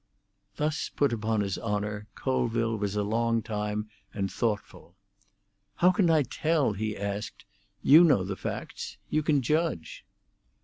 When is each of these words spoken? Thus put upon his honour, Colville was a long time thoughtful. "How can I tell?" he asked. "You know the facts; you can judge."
Thus 0.55 0.89
put 0.89 1.13
upon 1.13 1.41
his 1.41 1.59
honour, 1.59 2.07
Colville 2.15 2.75
was 2.75 2.95
a 2.95 3.03
long 3.03 3.43
time 3.43 3.87
thoughtful. 4.29 4.95
"How 5.75 5.91
can 5.91 6.09
I 6.09 6.23
tell?" 6.23 6.73
he 6.73 6.97
asked. 6.97 7.45
"You 7.83 8.03
know 8.03 8.23
the 8.23 8.35
facts; 8.35 8.97
you 9.11 9.21
can 9.21 9.43
judge." 9.43 10.03